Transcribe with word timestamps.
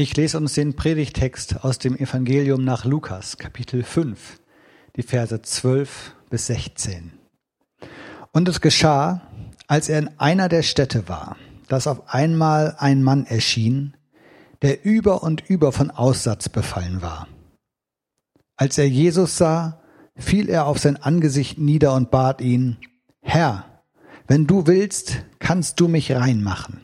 Ich 0.00 0.16
lese 0.16 0.38
uns 0.38 0.54
den 0.54 0.76
Predigtext 0.76 1.62
aus 1.62 1.78
dem 1.78 1.94
Evangelium 1.94 2.64
nach 2.64 2.86
Lukas, 2.86 3.36
Kapitel 3.36 3.82
5, 3.82 4.40
die 4.96 5.02
Verse 5.02 5.42
12 5.42 6.14
bis 6.30 6.46
16. 6.46 7.12
Und 8.32 8.48
es 8.48 8.62
geschah, 8.62 9.20
als 9.66 9.90
er 9.90 9.98
in 9.98 10.10
einer 10.18 10.48
der 10.48 10.62
Städte 10.62 11.06
war, 11.06 11.36
dass 11.68 11.86
auf 11.86 12.14
einmal 12.14 12.76
ein 12.78 13.02
Mann 13.02 13.26
erschien, 13.26 13.94
der 14.62 14.86
über 14.86 15.22
und 15.22 15.50
über 15.50 15.70
von 15.70 15.90
Aussatz 15.90 16.48
befallen 16.48 17.02
war. 17.02 17.28
Als 18.56 18.78
er 18.78 18.88
Jesus 18.88 19.36
sah, 19.36 19.82
fiel 20.16 20.48
er 20.48 20.64
auf 20.64 20.78
sein 20.78 20.96
Angesicht 20.96 21.58
nieder 21.58 21.92
und 21.92 22.10
bat 22.10 22.40
ihn, 22.40 22.78
Herr, 23.20 23.82
wenn 24.26 24.46
du 24.46 24.66
willst, 24.66 25.26
kannst 25.40 25.78
du 25.78 25.88
mich 25.88 26.10
reinmachen. 26.10 26.80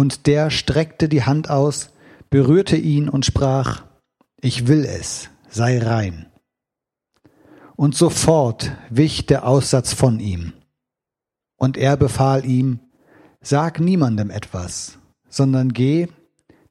Und 0.00 0.26
der 0.26 0.48
streckte 0.48 1.10
die 1.10 1.24
Hand 1.24 1.50
aus, 1.50 1.90
berührte 2.30 2.78
ihn 2.78 3.10
und 3.10 3.26
sprach, 3.26 3.84
ich 4.40 4.66
will 4.66 4.86
es, 4.86 5.28
sei 5.50 5.78
rein. 5.78 6.24
Und 7.76 7.94
sofort 7.94 8.72
wich 8.88 9.26
der 9.26 9.46
Aussatz 9.46 9.92
von 9.92 10.18
ihm. 10.18 10.54
Und 11.58 11.76
er 11.76 11.98
befahl 11.98 12.46
ihm, 12.46 12.80
sag 13.42 13.78
niemandem 13.78 14.30
etwas, 14.30 14.98
sondern 15.28 15.74
geh, 15.74 16.08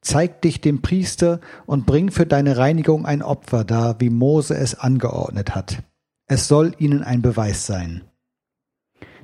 zeig 0.01 0.41
dich 0.41 0.59
dem 0.59 0.81
Priester 0.81 1.39
und 1.67 1.85
bring 1.85 2.09
für 2.09 2.25
deine 2.25 2.57
Reinigung 2.57 3.05
ein 3.05 3.21
Opfer 3.21 3.63
dar, 3.63 3.99
wie 3.99 4.09
Mose 4.09 4.57
es 4.57 4.73
angeordnet 4.73 5.53
hat. 5.53 5.83
Es 6.25 6.47
soll 6.47 6.73
ihnen 6.79 7.03
ein 7.03 7.21
Beweis 7.21 7.67
sein. 7.67 8.01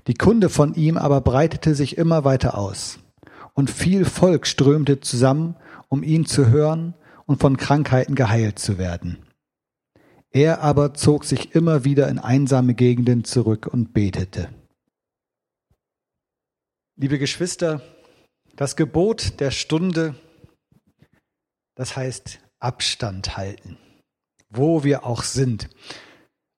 Die 0.06 0.14
Kunde 0.14 0.50
von 0.50 0.76
ihm 0.76 0.96
aber 0.96 1.22
breitete 1.22 1.74
sich 1.74 1.98
immer 1.98 2.24
weiter 2.24 2.56
aus 2.56 3.00
und 3.56 3.72
viel 3.72 4.06
Volk 4.06 4.46
strömte 4.46 5.00
zusammen, 5.00 5.56
um 5.90 6.04
ihn 6.04 6.26
zu 6.26 6.50
hören 6.50 6.94
und 7.26 7.42
von 7.42 7.58
Krankheiten 7.58 8.14
geheilt 8.14 8.60
zu 8.60 8.78
werden. 8.78 9.26
Er 10.30 10.62
aber 10.62 10.94
zog 10.94 11.24
sich 11.24 11.56
immer 11.56 11.86
wieder 11.86 12.10
in 12.10 12.20
einsame 12.20 12.76
Gegenden 12.76 13.24
zurück 13.24 13.68
und 13.68 13.94
betete. 13.94 14.50
Liebe 16.98 17.18
Geschwister, 17.18 17.82
das 18.56 18.76
Gebot 18.76 19.40
der 19.40 19.52
Stunde, 19.52 20.16
das 21.76 21.96
heißt 21.96 22.40
Abstand 22.60 23.38
halten, 23.38 23.78
wo 24.50 24.84
wir 24.84 25.06
auch 25.06 25.24
sind. 25.24 25.70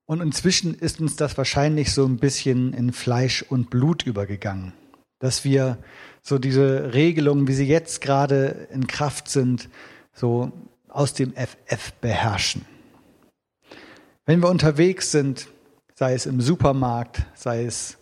Und 0.05 0.21
inzwischen 0.21 0.73
ist 0.73 0.99
uns 0.99 1.15
das 1.15 1.37
wahrscheinlich 1.37 1.91
so 1.91 2.05
ein 2.05 2.17
bisschen 2.17 2.73
in 2.73 2.93
Fleisch 2.93 3.43
und 3.43 3.69
Blut 3.69 4.03
übergegangen, 4.03 4.73
dass 5.19 5.43
wir 5.43 5.77
so 6.21 6.37
diese 6.37 6.93
Regelungen, 6.93 7.47
wie 7.47 7.53
sie 7.53 7.67
jetzt 7.67 8.01
gerade 8.01 8.67
in 8.71 8.87
Kraft 8.87 9.29
sind, 9.29 9.69
so 10.13 10.51
aus 10.89 11.13
dem 11.13 11.33
FF 11.33 11.93
beherrschen. 12.01 12.65
Wenn 14.25 14.41
wir 14.41 14.49
unterwegs 14.49 15.11
sind, 15.11 15.47
sei 15.95 16.13
es 16.13 16.25
im 16.25 16.41
Supermarkt, 16.41 17.25
sei 17.33 17.65
es 17.65 17.97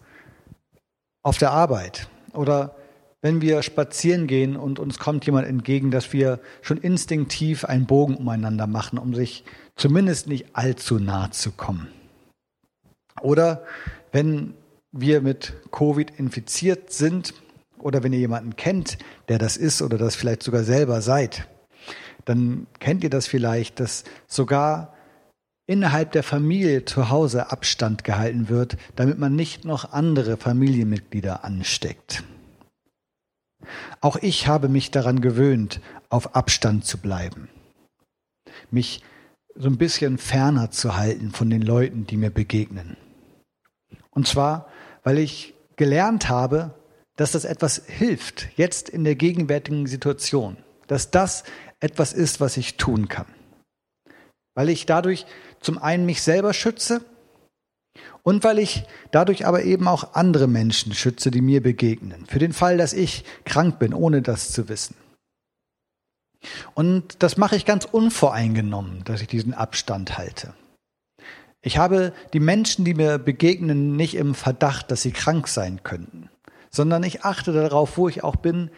auf 1.21 1.37
der 1.37 1.51
Arbeit 1.51 2.07
oder 2.33 2.75
wenn 3.21 3.41
wir 3.41 3.63
spazieren 3.63 4.27
gehen 4.27 4.55
und 4.55 4.77
uns 4.77 4.99
kommt 4.99 5.25
jemand 5.25 5.47
entgegen, 5.47 5.89
dass 5.89 6.13
wir 6.13 6.39
schon 6.61 6.77
instinktiv 6.77 7.65
einen 7.65 7.87
Bogen 7.87 8.15
umeinander 8.15 8.67
machen, 8.67 8.99
um 8.99 9.15
sich 9.15 9.43
zumindest 9.75 10.27
nicht 10.27 10.55
allzu 10.55 10.99
nah 10.99 11.31
zu 11.31 11.51
kommen. 11.51 11.87
Oder 13.21 13.63
wenn 14.11 14.53
wir 14.97 15.21
mit 15.21 15.53
Covid 15.71 16.11
infiziert 16.17 16.91
sind 16.91 17.33
oder 17.79 18.01
wenn 18.01 18.13
ihr 18.13 18.19
jemanden 18.19 18.55
kennt, 18.55 18.97
der 19.27 19.37
das 19.37 19.57
ist 19.57 19.81
oder 19.81 19.97
das 19.97 20.15
vielleicht 20.15 20.41
sogar 20.41 20.63
selber 20.63 21.01
seid, 21.01 21.47
dann 22.23 22.65
kennt 22.79 23.03
ihr 23.03 23.09
das 23.09 23.27
vielleicht, 23.27 23.79
dass 23.79 24.05
sogar 24.25 24.93
innerhalb 25.67 26.13
der 26.13 26.23
Familie 26.23 26.85
zu 26.85 27.09
Hause 27.09 27.51
Abstand 27.51 28.03
gehalten 28.03 28.47
wird, 28.49 28.77
damit 28.95 29.19
man 29.19 29.35
nicht 29.35 29.65
noch 29.65 29.91
andere 29.91 30.37
Familienmitglieder 30.37 31.43
ansteckt. 31.43 32.23
Auch 33.99 34.15
ich 34.17 34.47
habe 34.47 34.69
mich 34.69 34.91
daran 34.91 35.21
gewöhnt, 35.21 35.81
auf 36.09 36.35
Abstand 36.35 36.85
zu 36.85 36.99
bleiben, 36.99 37.49
mich 38.71 39.03
so 39.55 39.67
ein 39.67 39.77
bisschen 39.77 40.17
ferner 40.17 40.71
zu 40.71 40.95
halten 40.95 41.31
von 41.31 41.49
den 41.49 41.61
Leuten, 41.61 42.05
die 42.05 42.17
mir 42.17 42.29
begegnen. 42.29 42.95
Und 44.11 44.27
zwar, 44.27 44.67
weil 45.05 45.19
ich 45.19 45.53
gelernt 45.77 46.27
habe, 46.27 46.73
dass 47.15 47.31
das 47.31 47.45
etwas 47.45 47.83
hilft, 47.85 48.49
jetzt 48.57 48.89
in 48.89 49.05
der 49.05 49.15
gegenwärtigen 49.15 49.87
Situation, 49.87 50.57
dass 50.87 51.11
das 51.11 51.45
etwas 51.79 52.11
ist, 52.11 52.41
was 52.41 52.57
ich 52.57 52.75
tun 52.75 53.07
kann. 53.07 53.27
Weil 54.55 54.67
ich 54.67 54.85
dadurch 54.85 55.25
zum 55.61 55.77
einen 55.77 56.05
mich 56.05 56.21
selber 56.21 56.53
schütze 56.53 57.01
und 58.23 58.43
weil 58.43 58.59
ich 58.59 58.83
dadurch 59.11 59.45
aber 59.45 59.63
eben 59.63 59.87
auch 59.87 60.15
andere 60.15 60.47
Menschen 60.47 60.93
schütze, 60.93 61.31
die 61.31 61.41
mir 61.41 61.61
begegnen. 61.61 62.25
Für 62.25 62.39
den 62.39 62.53
Fall, 62.53 62.77
dass 62.77 62.91
ich 62.91 63.23
krank 63.45 63.79
bin, 63.79 63.93
ohne 63.93 64.21
das 64.21 64.51
zu 64.51 64.67
wissen. 64.67 64.95
Und 66.73 67.21
das 67.23 67.37
mache 67.37 67.55
ich 67.55 67.65
ganz 67.65 67.85
unvoreingenommen, 67.85 69.03
dass 69.03 69.21
ich 69.21 69.27
diesen 69.27 69.53
Abstand 69.53 70.17
halte. 70.17 70.53
Ich 71.65 71.77
habe 71.77 72.13
die 72.31 72.39
Menschen, 72.39 72.85
die 72.85 72.93
mir 72.93 73.17
begegnen, 73.17 73.97
nicht 73.97 74.15
im 74.15 74.35
Verdacht, 74.35 74.91
dass 74.91 75.01
sie 75.01 75.11
krank 75.11 75.49
sein 75.49 75.81
könnten 75.83 76.29
sondern 76.75 77.03
ich 77.03 77.23
achte 77.23 77.53
darauf, 77.53 77.97
wo 77.97 78.09
ich 78.09 78.23
auch 78.23 78.35
bin, 78.35 78.69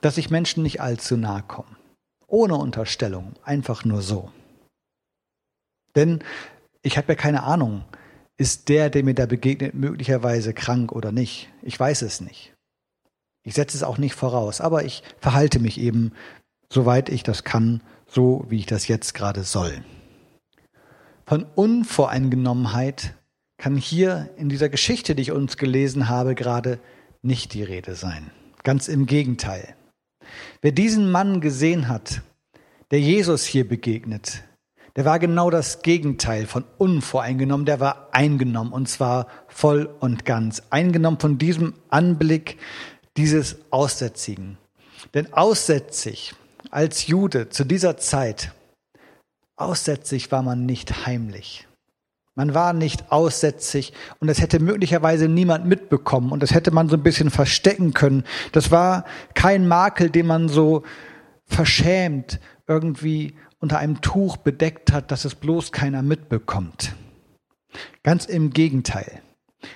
dass 0.00 0.18
ich 0.18 0.30
Menschen 0.30 0.62
nicht 0.62 0.80
allzu 0.80 1.16
nahe 1.16 1.42
komme. 1.42 1.76
Ohne 2.26 2.56
Unterstellung, 2.56 3.32
einfach 3.42 3.84
nur 3.84 4.02
so. 4.02 4.30
Denn 5.96 6.22
ich 6.82 6.98
habe 6.98 7.08
ja 7.08 7.14
keine 7.14 7.42
Ahnung, 7.42 7.84
ist 8.36 8.68
der, 8.68 8.90
der 8.90 9.02
mir 9.02 9.14
da 9.14 9.26
begegnet, 9.26 9.74
möglicherweise 9.74 10.52
krank 10.52 10.92
oder 10.92 11.10
nicht. 11.10 11.48
Ich 11.62 11.80
weiß 11.80 12.02
es 12.02 12.20
nicht. 12.20 12.52
Ich 13.42 13.54
setze 13.54 13.76
es 13.76 13.82
auch 13.82 13.98
nicht 13.98 14.14
voraus, 14.14 14.60
aber 14.60 14.84
ich 14.84 15.02
verhalte 15.18 15.58
mich 15.58 15.80
eben, 15.80 16.12
soweit 16.70 17.08
ich 17.08 17.22
das 17.22 17.44
kann, 17.44 17.82
so 18.06 18.44
wie 18.48 18.58
ich 18.58 18.66
das 18.66 18.86
jetzt 18.86 19.14
gerade 19.14 19.42
soll. 19.42 19.82
Von 21.28 21.44
Unvoreingenommenheit 21.56 23.12
kann 23.58 23.76
hier 23.76 24.30
in 24.38 24.48
dieser 24.48 24.70
Geschichte, 24.70 25.14
die 25.14 25.20
ich 25.20 25.32
uns 25.32 25.58
gelesen 25.58 26.08
habe, 26.08 26.34
gerade 26.34 26.80
nicht 27.20 27.52
die 27.52 27.62
Rede 27.62 27.96
sein. 27.96 28.30
Ganz 28.64 28.88
im 28.88 29.04
Gegenteil. 29.04 29.74
Wer 30.62 30.72
diesen 30.72 31.10
Mann 31.10 31.42
gesehen 31.42 31.88
hat, 31.88 32.22
der 32.90 33.00
Jesus 33.00 33.44
hier 33.44 33.68
begegnet, 33.68 34.42
der 34.96 35.04
war 35.04 35.18
genau 35.18 35.50
das 35.50 35.82
Gegenteil 35.82 36.46
von 36.46 36.64
unvoreingenommen, 36.78 37.66
der 37.66 37.78
war 37.78 38.08
eingenommen 38.12 38.72
und 38.72 38.88
zwar 38.88 39.26
voll 39.48 39.94
und 40.00 40.24
ganz. 40.24 40.62
Eingenommen 40.70 41.20
von 41.20 41.36
diesem 41.36 41.74
Anblick 41.90 42.56
dieses 43.18 43.58
Aussätzigen. 43.70 44.56
Denn 45.12 45.30
aussätzig 45.34 46.34
als 46.70 47.06
Jude 47.06 47.50
zu 47.50 47.64
dieser 47.64 47.98
Zeit, 47.98 48.54
aussätzig 49.60 50.30
war 50.32 50.42
man 50.42 50.66
nicht 50.66 51.06
heimlich. 51.06 51.66
Man 52.34 52.54
war 52.54 52.72
nicht 52.72 53.10
aussätzig 53.10 53.92
und 54.20 54.28
das 54.28 54.40
hätte 54.40 54.60
möglicherweise 54.60 55.28
niemand 55.28 55.66
mitbekommen 55.66 56.30
und 56.30 56.42
das 56.42 56.54
hätte 56.54 56.70
man 56.70 56.88
so 56.88 56.96
ein 56.96 57.02
bisschen 57.02 57.30
verstecken 57.30 57.94
können. 57.94 58.22
Das 58.52 58.70
war 58.70 59.04
kein 59.34 59.66
Makel, 59.66 60.08
den 60.10 60.28
man 60.28 60.48
so 60.48 60.84
verschämt 61.46 62.38
irgendwie 62.68 63.34
unter 63.58 63.78
einem 63.78 64.00
Tuch 64.00 64.36
bedeckt 64.36 64.92
hat, 64.92 65.10
dass 65.10 65.24
es 65.24 65.34
bloß 65.34 65.72
keiner 65.72 66.02
mitbekommt. 66.02 66.94
Ganz 68.04 68.24
im 68.26 68.50
Gegenteil. 68.50 69.20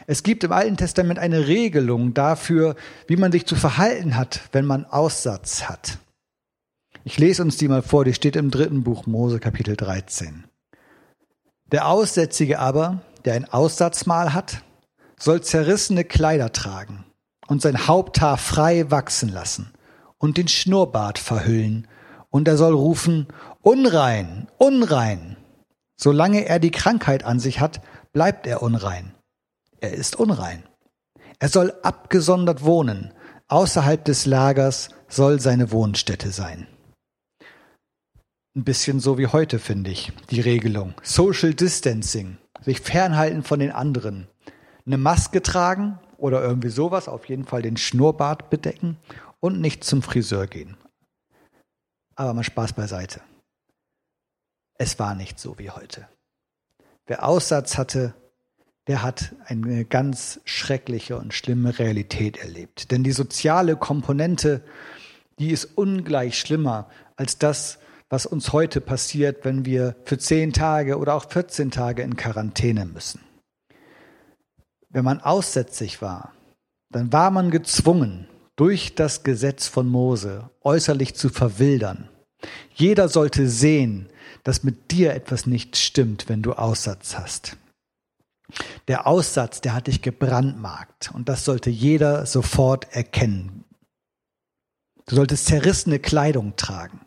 Es 0.07 0.23
gibt 0.23 0.45
im 0.45 0.53
Alten 0.53 0.77
Testament 0.77 1.19
eine 1.19 1.49
Regelung 1.49 2.15
dafür, 2.15 2.77
wie 3.09 3.17
man 3.17 3.33
sich 3.33 3.47
zu 3.47 3.57
verhalten 3.57 4.17
hat, 4.17 4.41
wenn 4.53 4.65
man 4.65 4.85
Aussatz 4.85 5.65
hat. 5.65 5.99
Ich 7.05 7.19
lese 7.19 7.43
uns 7.43 7.57
die 7.57 7.67
mal 7.67 7.83
vor, 7.83 8.05
die 8.05 8.15
steht 8.15 8.37
im 8.37 8.53
dritten 8.53 8.85
Buch 8.85 9.07
Mose 9.07 9.41
Kapitel 9.41 9.77
13. 9.77 10.45
Der 11.73 11.89
Aussätzige 11.89 12.61
aber, 12.61 13.01
der 13.25 13.35
ein 13.35 13.45
Aussatzmal 13.45 14.35
hat, 14.35 14.63
soll 15.19 15.41
zerrissene 15.41 16.05
Kleider 16.05 16.53
tragen 16.53 17.05
und 17.49 17.61
sein 17.61 17.89
Haupthaar 17.89 18.39
frei 18.39 18.89
wachsen 18.93 19.31
lassen 19.31 19.73
und 20.19 20.37
den 20.37 20.47
Schnurrbart 20.47 21.19
verhüllen, 21.19 21.89
und 22.31 22.49
er 22.49 22.57
soll 22.57 22.73
rufen, 22.73 23.27
Unrein, 23.61 24.49
unrein. 24.57 25.37
Solange 25.97 26.47
er 26.47 26.61
die 26.61 26.71
Krankheit 26.71 27.25
an 27.25 27.41
sich 27.41 27.61
hat, 27.61 27.83
bleibt 28.13 28.47
er 28.47 28.63
unrein. 28.63 29.13
Er 29.81 29.93
ist 29.93 30.17
unrein. 30.17 30.63
Er 31.41 31.49
soll 31.49 31.75
abgesondert 31.83 32.65
wohnen, 32.65 33.13
außerhalb 33.49 34.05
des 34.05 34.25
Lagers 34.25 34.89
soll 35.09 35.41
seine 35.41 35.73
Wohnstätte 35.73 36.31
sein 36.31 36.69
ein 38.55 38.65
bisschen 38.65 39.01
so 39.01 39.19
wie 39.19 39.27
heute, 39.27 39.59
finde 39.59 39.91
ich, 39.91 40.13
die 40.31 40.41
Regelung. 40.41 40.95
Social 41.03 41.55
Distancing, 41.55 42.37
sich 42.61 42.81
fernhalten 42.81 43.43
von 43.43 43.61
den 43.61 43.71
anderen. 43.71 44.29
Eine 44.85 44.99
Maske 44.99 45.43
tragen 45.43 45.99
oder 46.19 46.43
irgendwie 46.43 46.69
sowas, 46.69 47.09
auf 47.09 47.29
jeden 47.29 47.45
Fall 47.45 47.63
den 47.63 47.77
Schnurrbart 47.77 48.51
bedecken 48.51 48.99
und 49.41 49.61
nicht 49.61 49.85
zum 49.85 50.03
Friseur 50.03 50.47
gehen. 50.47 50.77
Aber 52.15 52.35
mal 52.35 52.45
Spaß 52.45 52.75
beiseite. 52.75 53.21
Es 54.75 54.99
war 54.99 55.15
nicht 55.15 55.39
so 55.39 55.59
wie 55.59 55.71
heute. 55.71 56.09
Wer 57.07 57.27
Aussatz 57.27 57.79
hatte, 57.79 58.15
der 58.87 59.03
hat 59.03 59.35
eine 59.47 59.85
ganz 59.85 60.41
schreckliche 60.45 61.17
und 61.17 61.33
schlimme 61.33 61.79
Realität 61.79 62.37
erlebt. 62.37 62.91
Denn 62.91 63.05
die 63.05 63.13
soziale 63.13 63.77
Komponente, 63.77 64.63
die 65.39 65.51
ist 65.51 65.77
ungleich 65.77 66.39
schlimmer 66.39 66.91
als 67.17 67.39
das, 67.39 67.79
was 68.13 68.27
uns 68.27 68.53
heute 68.53 68.83
passiert, 68.83 69.43
wenn 69.47 69.65
wir 69.65 69.97
für 70.05 70.19
zehn 70.19 70.53
Tage 70.53 70.99
oder 70.99 71.15
auch 71.15 71.31
14 71.31 71.71
Tage 71.71 72.03
in 72.03 72.15
Quarantäne 72.15 72.85
müssen. 72.85 73.23
Wenn 74.91 75.03
man 75.03 75.23
aussätzlich 75.23 76.03
war, 76.03 76.35
dann 76.91 77.11
war 77.11 77.31
man 77.31 77.51
gezwungen, 77.51 78.29
durch 78.55 78.95
das 78.95 79.23
Gesetz 79.23 79.67
von 79.67 79.89
Mose 79.89 80.51
äußerlich 80.61 81.15
zu 81.15 81.31
verwildern. 81.31 82.11
Jeder 82.75 83.09
sollte 83.09 83.49
sehen, 83.49 84.11
dass 84.45 84.63
mit 84.63 84.91
dir 84.91 85.15
etwas 85.15 85.47
nicht 85.47 85.79
stimmt, 85.79 86.29
wenn 86.29 86.43
du 86.43 86.53
Aussatz 86.53 87.17
hast. 87.17 87.57
Der 88.89 89.07
Aussatz, 89.07 89.63
der 89.63 89.75
hat 89.75 89.87
dich 89.87 90.03
gebrandmarkt 90.03 91.11
und 91.15 91.31
das 91.31 91.47
sollte 91.47 91.71
jeder 91.71 92.27
sofort 92.27 92.95
erkennen. 92.95 93.65
Du 95.07 95.17
solltest 95.17 95.47
zerrissene 95.47 95.99
Kleidung 95.99 96.57
tragen. 96.57 97.01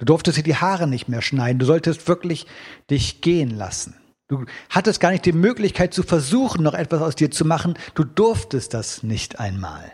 Du 0.00 0.06
durftest 0.06 0.38
dir 0.38 0.42
die 0.42 0.56
Haare 0.56 0.86
nicht 0.86 1.08
mehr 1.08 1.20
schneiden. 1.20 1.58
Du 1.58 1.66
solltest 1.66 2.08
wirklich 2.08 2.46
dich 2.88 3.20
gehen 3.20 3.50
lassen. 3.50 3.94
Du 4.28 4.46
hattest 4.70 4.98
gar 4.98 5.10
nicht 5.10 5.26
die 5.26 5.32
Möglichkeit 5.32 5.92
zu 5.92 6.02
versuchen, 6.02 6.62
noch 6.62 6.72
etwas 6.72 7.02
aus 7.02 7.16
dir 7.16 7.30
zu 7.30 7.44
machen. 7.44 7.74
Du 7.94 8.04
durftest 8.04 8.72
das 8.72 9.02
nicht 9.02 9.38
einmal. 9.38 9.92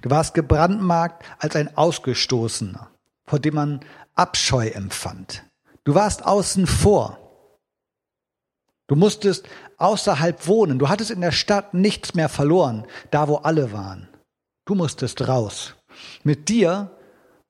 Du 0.00 0.08
warst 0.08 0.32
gebrandmarkt 0.32 1.22
als 1.38 1.54
ein 1.54 1.76
Ausgestoßener, 1.76 2.90
vor 3.26 3.38
dem 3.38 3.56
man 3.56 3.80
Abscheu 4.14 4.68
empfand. 4.68 5.44
Du 5.84 5.94
warst 5.94 6.24
außen 6.24 6.66
vor. 6.66 7.18
Du 8.86 8.96
musstest 8.96 9.46
außerhalb 9.76 10.46
wohnen. 10.46 10.78
Du 10.78 10.88
hattest 10.88 11.10
in 11.10 11.20
der 11.20 11.32
Stadt 11.32 11.74
nichts 11.74 12.14
mehr 12.14 12.30
verloren, 12.30 12.86
da 13.10 13.28
wo 13.28 13.36
alle 13.36 13.72
waren. 13.72 14.08
Du 14.64 14.74
musstest 14.74 15.28
raus. 15.28 15.74
Mit 16.24 16.48
dir 16.48 16.90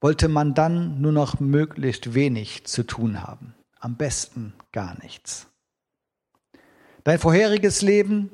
wollte 0.03 0.29
man 0.29 0.53
dann 0.53 1.01
nur 1.01 1.13
noch 1.13 1.41
möglichst 1.41 2.13
wenig 2.13 2.65
zu 2.67 2.83
tun 2.83 3.23
haben. 3.23 3.55
Am 3.79 3.97
besten 3.97 4.53
gar 4.73 5.01
nichts. 5.01 5.47
Dein 7.05 7.21
vorheriges 7.21 7.83
Leben, 7.83 8.31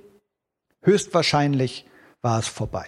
höchstwahrscheinlich 0.83 1.87
war 2.23 2.39
es 2.39 2.49
vorbei. 2.49 2.87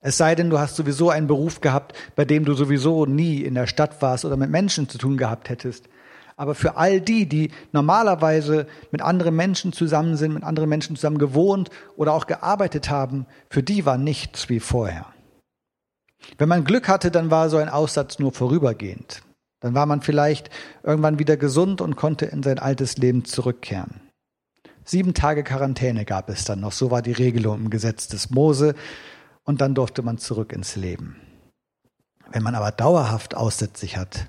Es 0.00 0.16
sei 0.16 0.34
denn, 0.34 0.50
du 0.50 0.58
hast 0.58 0.74
sowieso 0.74 1.10
einen 1.10 1.28
Beruf 1.28 1.60
gehabt, 1.60 1.96
bei 2.16 2.24
dem 2.24 2.44
du 2.44 2.54
sowieso 2.54 3.06
nie 3.06 3.42
in 3.42 3.54
der 3.54 3.68
Stadt 3.68 4.02
warst 4.02 4.24
oder 4.24 4.36
mit 4.36 4.50
Menschen 4.50 4.88
zu 4.88 4.98
tun 4.98 5.16
gehabt 5.16 5.48
hättest. 5.48 5.88
Aber 6.36 6.56
für 6.56 6.76
all 6.76 7.00
die, 7.00 7.28
die 7.28 7.52
normalerweise 7.70 8.66
mit 8.90 9.00
anderen 9.00 9.36
Menschen 9.36 9.72
zusammen 9.72 10.16
sind, 10.16 10.34
mit 10.34 10.42
anderen 10.42 10.68
Menschen 10.68 10.96
zusammen 10.96 11.18
gewohnt 11.18 11.70
oder 11.96 12.14
auch 12.14 12.26
gearbeitet 12.26 12.90
haben, 12.90 13.26
für 13.48 13.62
die 13.62 13.86
war 13.86 13.96
nichts 13.96 14.48
wie 14.48 14.58
vorher. 14.58 15.06
Wenn 16.38 16.48
man 16.48 16.64
Glück 16.64 16.88
hatte, 16.88 17.10
dann 17.10 17.30
war 17.30 17.50
so 17.50 17.56
ein 17.56 17.68
Aussatz 17.68 18.18
nur 18.18 18.32
vorübergehend. 18.32 19.22
Dann 19.60 19.74
war 19.74 19.86
man 19.86 20.02
vielleicht 20.02 20.50
irgendwann 20.82 21.18
wieder 21.18 21.36
gesund 21.36 21.80
und 21.80 21.96
konnte 21.96 22.26
in 22.26 22.42
sein 22.42 22.58
altes 22.58 22.96
Leben 22.96 23.24
zurückkehren. 23.24 24.00
Sieben 24.84 25.14
Tage 25.14 25.44
Quarantäne 25.44 26.04
gab 26.04 26.28
es 26.28 26.44
dann 26.44 26.60
noch, 26.60 26.72
so 26.72 26.90
war 26.90 27.02
die 27.02 27.12
Regelung 27.12 27.60
im 27.60 27.70
Gesetz 27.70 28.08
des 28.08 28.30
Mose 28.30 28.74
und 29.44 29.60
dann 29.60 29.74
durfte 29.74 30.02
man 30.02 30.18
zurück 30.18 30.52
ins 30.52 30.74
Leben. 30.74 31.20
Wenn 32.32 32.42
man 32.42 32.54
aber 32.54 32.72
dauerhaft 32.72 33.36
aussätzlich 33.36 33.96
hat, 33.96 34.28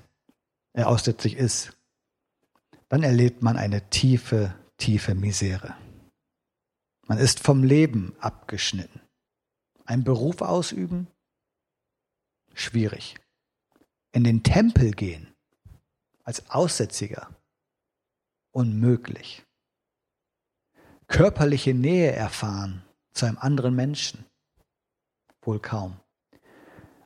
äh, 0.74 0.82
aussätzlich 0.82 1.36
ist, 1.36 1.72
dann 2.88 3.02
erlebt 3.02 3.42
man 3.42 3.56
eine 3.56 3.88
tiefe, 3.90 4.54
tiefe 4.76 5.14
Misere. 5.14 5.74
Man 7.06 7.18
ist 7.18 7.40
vom 7.40 7.64
Leben 7.64 8.14
abgeschnitten. 8.20 9.00
Ein 9.84 10.04
Beruf 10.04 10.40
ausüben? 10.40 11.08
Schwierig. 12.54 13.16
In 14.12 14.24
den 14.24 14.42
Tempel 14.42 14.92
gehen 14.92 15.34
als 16.22 16.48
Aussätziger? 16.50 17.28
Unmöglich. 18.52 19.44
Körperliche 21.08 21.74
Nähe 21.74 22.12
erfahren 22.12 22.82
zu 23.12 23.26
einem 23.26 23.38
anderen 23.38 23.74
Menschen? 23.74 24.24
Wohl 25.42 25.60
kaum. 25.60 26.00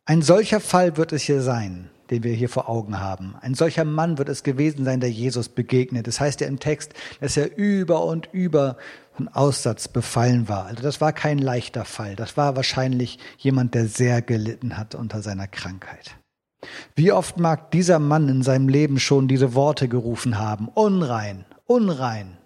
Ein 0.04 0.22
solcher 0.22 0.60
Fall 0.60 0.96
wird 0.96 1.12
es 1.12 1.22
hier 1.22 1.42
sein, 1.42 1.90
den 2.10 2.22
wir 2.22 2.32
hier 2.32 2.48
vor 2.48 2.68
Augen 2.68 3.00
haben. 3.00 3.34
Ein 3.40 3.54
solcher 3.54 3.84
Mann 3.84 4.18
wird 4.18 4.28
es 4.28 4.42
gewesen 4.42 4.84
sein, 4.84 5.00
der 5.00 5.10
Jesus 5.10 5.48
begegnet. 5.48 6.06
Das 6.06 6.20
heißt 6.20 6.40
ja 6.40 6.46
im 6.46 6.58
Text, 6.58 6.94
dass 7.20 7.36
er 7.36 7.56
über 7.56 8.04
und 8.04 8.28
über 8.32 8.76
von 9.12 9.28
Aussatz 9.28 9.88
befallen 9.88 10.48
war. 10.48 10.66
Also 10.66 10.82
das 10.82 11.00
war 11.00 11.12
kein 11.12 11.38
leichter 11.38 11.84
Fall. 11.84 12.16
Das 12.16 12.36
war 12.36 12.56
wahrscheinlich 12.56 13.18
jemand, 13.36 13.74
der 13.74 13.86
sehr 13.86 14.22
gelitten 14.22 14.76
hat 14.76 14.94
unter 14.94 15.22
seiner 15.22 15.48
Krankheit. 15.48 16.16
Wie 16.94 17.12
oft 17.12 17.38
mag 17.38 17.70
dieser 17.70 17.98
Mann 17.98 18.28
in 18.28 18.42
seinem 18.42 18.68
Leben 18.68 18.98
schon 18.98 19.28
diese 19.28 19.54
Worte 19.54 19.88
gerufen 19.88 20.38
haben, 20.38 20.68
unrein, 20.68 21.44
unrein, 21.66 22.36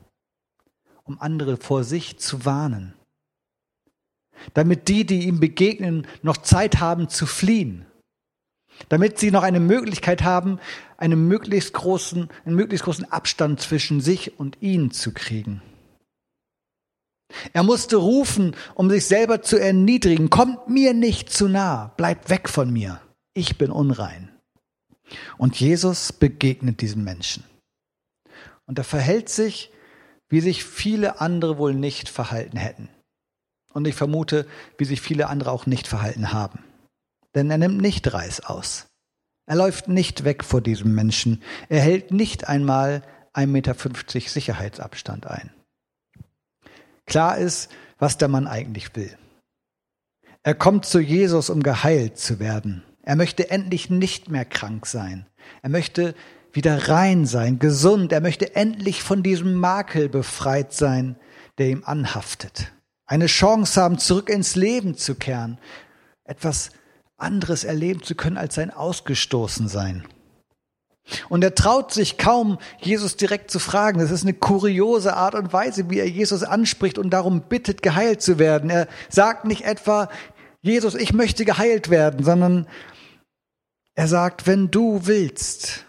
um 1.05 1.21
andere 1.21 1.57
vor 1.57 1.85
sich 1.85 2.19
zu 2.19 2.45
warnen 2.45 2.95
damit 4.55 4.89
die, 4.89 5.05
die 5.05 5.27
ihm 5.27 5.41
begegnen, 5.41 6.07
noch 6.23 6.37
Zeit 6.37 6.81
haben 6.81 7.09
zu 7.09 7.27
fliehen, 7.27 7.87
damit 8.89 9.19
sie 9.19 9.31
noch 9.31 9.43
eine 9.43 9.61
Möglichkeit 9.61 10.23
haben, 10.23 10.59
einen 10.97 11.29
möglichst 11.29 11.73
großen, 11.73 12.29
einen 12.45 12.57
möglichst 12.57 12.85
großen 12.85 13.11
Abstand 13.11 13.61
zwischen 13.61 14.01
sich 14.01 14.39
und 14.39 14.59
ihn 14.61 14.91
zu 14.91 15.13
kriegen. 15.13 15.63
Er 17.53 17.63
musste 17.63 17.97
rufen, 17.97 18.55
um 18.75 18.91
sich 18.91 19.07
selber 19.07 19.43
zu 19.43 19.59
erniedrigen. 19.59 20.31
Kommt 20.31 20.69
mir 20.69 20.95
nicht 20.95 21.31
zu 21.31 21.49
nah, 21.49 21.93
bleibt 21.97 22.31
weg 22.31 22.49
von 22.49 22.71
mir. 22.73 23.01
Ich 23.35 23.59
bin 23.59 23.71
unrein. 23.71 24.31
Und 25.39 25.59
Jesus 25.59 26.13
begegnet 26.13 26.81
diesem 26.81 27.05
Menschen. 27.05 27.45
Und 28.67 28.79
er 28.79 28.85
verhält 28.85 29.29
sich, 29.29 29.73
wie 30.29 30.41
sich 30.41 30.65
viele 30.65 31.21
andere 31.21 31.59
wohl 31.59 31.75
nicht 31.75 32.09
verhalten 32.09 32.57
hätten. 32.57 32.89
Und 33.73 33.87
ich 33.87 33.95
vermute, 33.95 34.47
wie 34.79 34.85
sich 34.85 35.01
viele 35.01 35.29
andere 35.29 35.51
auch 35.51 35.67
nicht 35.67 35.87
verhalten 35.87 36.33
haben. 36.33 36.61
Denn 37.35 37.51
er 37.51 37.59
nimmt 37.59 37.81
nicht 37.81 38.13
Reis 38.13 38.41
aus. 38.41 38.87
Er 39.47 39.57
läuft 39.57 39.89
nicht 39.89 40.25
weg 40.25 40.45
vor 40.45 40.61
diesem 40.61 40.95
Menschen. 40.95 41.43
Er 41.69 41.81
hält 41.81 42.11
nicht 42.11 42.49
einmal 42.49 43.03
1,50 43.35 43.47
Meter 43.47 43.75
Sicherheitsabstand 44.29 45.27
ein. 45.27 45.51
Klar 47.07 47.39
ist, 47.39 47.71
was 47.99 48.19
der 48.19 48.29
Mann 48.29 48.47
eigentlich 48.47 48.95
will. 48.95 49.17
Er 50.43 50.55
kommt 50.55 50.87
zu 50.87 51.01
Jesus, 51.01 51.51
um 51.51 51.63
geheilt 51.63 52.19
zu 52.19 52.39
werden. 52.39 52.83
Er 53.03 53.17
möchte 53.17 53.51
endlich 53.51 53.91
nicht 53.91 54.29
mehr 54.29 54.45
krank 54.45 54.87
sein. 54.87 55.27
Er 55.63 55.71
möchte 55.71 56.15
wieder 56.53 56.89
rein 56.89 57.27
sein, 57.27 57.59
gesund. 57.59 58.13
Er 58.13 58.21
möchte 58.21 58.55
endlich 58.55 59.03
von 59.03 59.23
diesem 59.23 59.55
Makel 59.55 60.09
befreit 60.09 60.73
sein, 60.73 61.17
der 61.59 61.69
ihm 61.69 61.83
anhaftet 61.85 62.73
eine 63.13 63.27
Chance 63.27 63.79
haben, 63.79 63.99
zurück 63.99 64.31
ins 64.31 64.57
Leben 64.57 64.97
zu 64.97 65.15
kehren, 65.15 65.59
etwas 66.25 66.71
anderes 67.23 67.65
erleben 67.65 68.03
zu 68.03 68.15
können 68.15 68.37
als 68.37 68.55
sein 68.55 68.71
Ausgestoßensein. 68.71 70.05
Und 71.29 71.43
er 71.43 71.55
traut 71.55 71.93
sich 71.93 72.17
kaum, 72.17 72.59
Jesus 72.81 73.17
direkt 73.17 73.51
zu 73.51 73.59
fragen. 73.59 73.99
Das 73.99 74.11
ist 74.11 74.23
eine 74.23 74.35
kuriose 74.35 75.15
Art 75.15 75.35
und 75.35 75.53
Weise, 75.53 75.91
wie 75.91 75.99
er 75.99 76.09
Jesus 76.09 76.43
anspricht 76.45 76.97
und 76.97 77.11
darum 77.11 77.43
bittet, 77.43 77.83
geheilt 77.83 78.23
zu 78.23 78.39
werden. 78.39 78.71
Er 78.71 78.87
sagt 79.09 79.45
nicht 79.45 79.65
etwa, 79.65 80.09
Jesus, 80.63 80.95
ich 80.95 81.13
möchte 81.13 81.45
geheilt 81.45 81.91
werden, 81.91 82.25
sondern 82.25 82.69
er 83.95 84.07
sagt, 84.07 84.47
wenn 84.47 84.71
du 84.71 85.07
willst, 85.07 85.85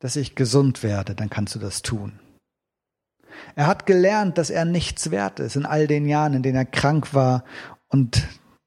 dass 0.00 0.16
ich 0.16 0.34
gesund 0.34 0.82
werde, 0.82 1.14
dann 1.14 1.30
kannst 1.30 1.54
du 1.54 1.58
das 1.58 1.80
tun. 1.80 2.20
Er 3.56 3.66
hat 3.66 3.86
gelernt, 3.86 4.38
dass 4.38 4.50
er 4.50 4.64
nichts 4.64 5.10
wert 5.10 5.40
ist 5.40 5.56
in 5.56 5.66
all 5.66 5.86
den 5.86 6.06
Jahren, 6.06 6.34
in 6.34 6.42
denen 6.42 6.56
er 6.56 6.64
krank 6.66 7.14
war 7.14 7.44
und 7.88 8.22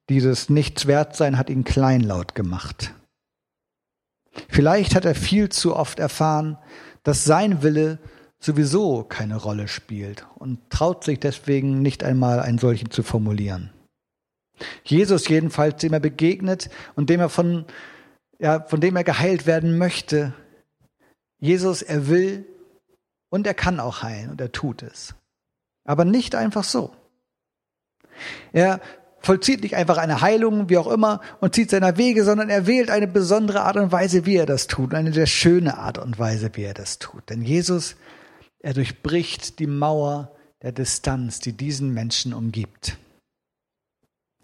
dieses 0.10 0.50
Nichtswertsein 0.50 1.38
hat 1.38 1.50
ihn 1.50 1.64
kleinlaut 1.64 2.36
gemacht. 2.36 2.94
Vielleicht 4.50 4.96
hat 4.96 5.06
er 5.06 5.16
viel 5.16 5.50
zu 5.50 5.76
oft 5.76 6.00
erfahren, 6.00 6.58
dass 7.04 7.24
sein 7.24 7.64
Wille 7.64 8.00
sowieso 8.40 9.04
keine 9.04 9.36
Rolle 9.36 9.68
spielt 9.68 10.26
und 10.36 10.70
traut 10.70 11.04
sich 11.04 11.20
deswegen 11.20 11.82
nicht 11.82 12.04
einmal 12.04 12.40
einen 12.40 12.60
solchen 12.60 12.92
zu 12.92 13.04
formulieren. 13.04 13.72
Jesus 14.84 15.28
jedenfalls, 15.28 15.82
dem 15.82 15.94
er 15.94 16.00
begegnet 16.00 16.70
und 16.96 17.10
dem 17.10 17.20
er 17.20 17.30
von, 17.30 17.66
ja, 18.40 18.62
von 18.62 18.82
dem 18.82 18.96
er 18.96 19.04
geheilt 19.04 19.46
werden 19.46 19.78
möchte. 19.78 20.34
Jesus, 21.40 21.82
er 21.82 22.08
will 22.08 22.46
und 23.30 23.46
er 23.46 23.54
kann 23.54 23.80
auch 23.80 24.02
heilen 24.02 24.30
und 24.32 24.42
er 24.42 24.52
tut 24.52 24.84
es. 24.84 25.16
Aber 25.84 26.06
nicht 26.06 26.36
einfach 26.36 26.64
so. 26.64 26.94
Er 28.52 28.82
vollzieht 29.28 29.62
nicht 29.62 29.76
einfach 29.76 29.98
eine 29.98 30.22
Heilung, 30.22 30.70
wie 30.70 30.78
auch 30.78 30.88
immer, 30.88 31.20
und 31.42 31.54
zieht 31.54 31.70
seiner 31.70 31.98
Wege, 31.98 32.24
sondern 32.24 32.48
er 32.50 32.66
wählt 32.66 32.90
eine 32.90 33.10
besondere 33.10 33.64
Art 33.64 33.76
und 33.76 33.92
Weise, 33.92 34.26
wie 34.26 34.38
er 34.38 34.46
das 34.46 34.68
tut, 34.68 34.94
eine 34.94 35.12
sehr 35.12 35.28
schöne 35.28 35.78
Art 35.78 35.98
und 35.98 36.18
Weise, 36.18 36.50
wie 36.54 36.64
er 36.64 36.74
das 36.74 36.98
tut. 36.98 37.30
Denn 37.30 37.42
Jesus, 37.42 37.98
er 38.60 38.74
durchbricht 38.74 39.60
die 39.60 39.68
Mauer 39.68 40.34
der 40.62 40.72
Distanz, 40.72 41.42
die 41.42 41.52
diesen 41.52 41.94
Menschen 41.94 42.34
umgibt. 42.34 42.98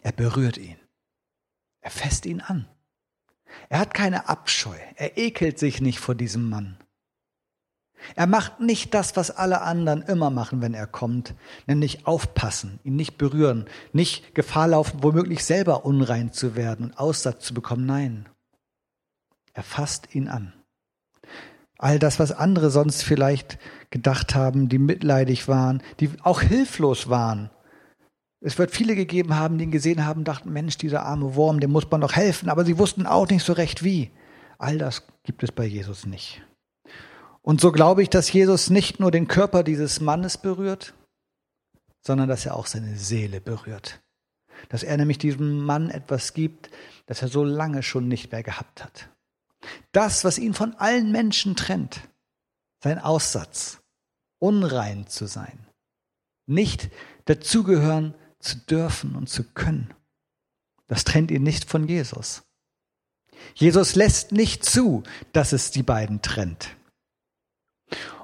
Er 0.02 0.12
berührt 0.12 0.58
ihn. 0.58 0.76
Er 1.80 1.90
fässt 1.90 2.26
ihn 2.26 2.42
an. 2.42 2.68
Er 3.70 3.80
hat 3.80 3.94
keine 3.94 4.28
Abscheu. 4.28 4.76
Er 4.98 5.18
ekelt 5.18 5.60
sich 5.60 5.80
nicht 5.80 6.00
vor 6.00 6.14
diesem 6.14 6.50
Mann. 6.50 6.78
Er 8.16 8.28
macht 8.28 8.60
nicht 8.60 8.94
das, 8.94 9.16
was 9.16 9.32
alle 9.32 9.62
anderen 9.62 10.02
immer 10.02 10.30
machen, 10.30 10.62
wenn 10.62 10.74
er 10.74 10.88
kommt, 10.88 11.34
nämlich 11.68 12.06
aufpassen, 12.06 12.80
ihn 12.84 12.96
nicht 12.96 13.18
berühren, 13.18 13.66
nicht 13.92 14.36
Gefahr 14.36 14.68
laufen, 14.68 15.04
womöglich 15.04 15.44
selber 15.44 15.86
unrein 15.86 16.32
zu 16.32 16.56
werden 16.56 16.88
und 16.88 16.98
Aussatz 16.98 17.46
zu 17.46 17.54
bekommen. 17.54 17.86
Nein, 17.86 18.30
er 19.54 19.64
fasst 19.64 20.14
ihn 20.16 20.28
an. 20.28 20.54
All 21.78 22.00
das, 22.00 22.20
was 22.20 22.32
andere 22.32 22.70
sonst 22.70 23.04
vielleicht 23.04 23.58
gedacht 23.90 24.36
haben, 24.36 24.70
die 24.70 24.78
mitleidig 24.78 25.48
waren, 25.48 25.84
die 26.00 26.12
auch 26.24 26.42
hilflos 26.42 27.10
waren. 27.10 27.50
Es 28.40 28.58
wird 28.58 28.72
viele 28.72 28.96
gegeben 28.96 29.36
haben, 29.36 29.58
die 29.58 29.66
ihn 29.66 29.72
gesehen 29.72 30.06
haben, 30.06 30.24
dachten, 30.24 30.52
Mensch, 30.52 30.78
dieser 30.78 31.04
arme 31.04 31.36
Wurm, 31.36 31.60
dem 31.60 31.72
muss 31.72 31.90
man 31.90 32.02
doch 32.02 32.14
helfen, 32.14 32.50
aber 32.50 32.66
sie 32.66 32.78
wussten 32.78 33.06
auch 33.06 33.28
nicht 33.30 33.44
so 33.44 33.54
recht 33.54 33.84
wie. 33.84 34.12
All 34.58 34.78
das 34.78 35.04
gibt 35.24 35.44
es 35.44 35.52
bei 35.52 35.66
Jesus 35.66 36.06
nicht. 36.06 36.42
Und 37.44 37.60
so 37.60 37.72
glaube 37.72 38.02
ich, 38.02 38.10
dass 38.10 38.32
Jesus 38.32 38.70
nicht 38.70 39.00
nur 39.00 39.12
den 39.12 39.28
Körper 39.28 39.64
dieses 39.64 40.00
Mannes 40.00 40.38
berührt, 40.38 40.94
sondern 42.02 42.30
dass 42.30 42.46
er 42.46 42.56
auch 42.56 42.66
seine 42.66 42.98
Seele 42.98 43.42
berührt. 43.42 44.02
Dass 44.70 44.84
er 44.84 44.96
nämlich 44.98 45.18
diesem 45.18 45.60
Mann 45.60 45.90
etwas 45.90 46.34
gibt, 46.34 46.72
das 47.06 47.22
er 47.22 47.28
so 47.28 47.44
lange 47.44 47.84
schon 47.84 48.08
nicht 48.08 48.32
mehr 48.32 48.44
gehabt 48.44 48.84
hat. 48.84 49.10
Das, 49.92 50.24
was 50.24 50.38
ihn 50.38 50.54
von 50.54 50.74
allen 50.76 51.12
Menschen 51.12 51.56
trennt, 51.56 52.02
sein 52.82 52.98
Aussatz, 52.98 53.82
unrein 54.40 55.08
zu 55.08 55.26
sein, 55.26 55.68
nicht 56.46 56.90
dazugehören 57.26 58.16
zu 58.40 58.58
dürfen 58.58 59.16
und 59.16 59.30
zu 59.30 59.44
können, 59.44 59.94
das 60.88 61.04
trennt 61.04 61.30
ihn 61.32 61.44
nicht 61.44 61.70
von 61.70 61.88
Jesus. 61.88 62.44
Jesus 63.56 63.96
lässt 63.96 64.32
nicht 64.32 64.64
zu, 64.64 65.04
dass 65.34 65.52
es 65.52 65.72
die 65.72 65.84
beiden 65.84 66.22
trennt. 66.22 66.76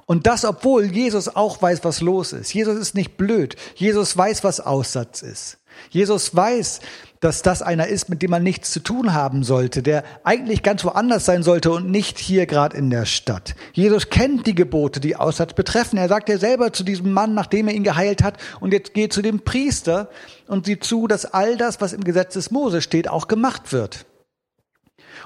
Und 0.06 0.26
das, 0.26 0.44
obwohl 0.44 0.86
Jesus 0.86 1.28
auch 1.28 1.62
weiß, 1.62 1.84
was 1.84 2.00
los 2.00 2.32
ist. 2.32 2.52
Jesus 2.52 2.76
ist 2.76 2.94
nicht 2.94 3.16
blöd. 3.16 3.54
Jesus 3.76 4.16
weiß, 4.16 4.42
was 4.42 4.58
Aussatz 4.58 5.22
ist. 5.22 5.58
Jesus 5.90 6.34
weiß, 6.34 6.80
dass 7.20 7.42
das 7.42 7.60
einer 7.62 7.86
ist, 7.86 8.08
mit 8.08 8.22
dem 8.22 8.30
man 8.30 8.42
nichts 8.42 8.70
zu 8.72 8.80
tun 8.80 9.12
haben 9.12 9.44
sollte, 9.44 9.82
der 9.82 10.04
eigentlich 10.24 10.62
ganz 10.62 10.84
woanders 10.84 11.26
sein 11.26 11.42
sollte 11.42 11.70
und 11.70 11.90
nicht 11.90 12.18
hier 12.18 12.46
gerade 12.46 12.76
in 12.76 12.88
der 12.90 13.04
Stadt. 13.04 13.54
Jesus 13.72 14.08
kennt 14.08 14.46
die 14.46 14.54
Gebote, 14.54 15.00
die 15.00 15.16
Aussatz 15.16 15.52
betreffen. 15.52 15.98
Er 15.98 16.08
sagt 16.08 16.28
ja 16.28 16.38
selber 16.38 16.72
zu 16.72 16.82
diesem 16.82 17.12
Mann, 17.12 17.34
nachdem 17.34 17.68
er 17.68 17.74
ihn 17.74 17.84
geheilt 17.84 18.22
hat, 18.22 18.38
und 18.60 18.72
jetzt 18.72 18.94
geht 18.94 19.12
zu 19.12 19.20
dem 19.20 19.40
Priester 19.40 20.08
und 20.48 20.66
sieht 20.66 20.82
zu, 20.82 21.06
dass 21.06 21.26
all 21.26 21.56
das, 21.56 21.80
was 21.80 21.92
im 21.92 22.04
Gesetz 22.04 22.34
des 22.34 22.50
Mose 22.50 22.80
steht, 22.80 23.08
auch 23.08 23.28
gemacht 23.28 23.72
wird. 23.72 24.06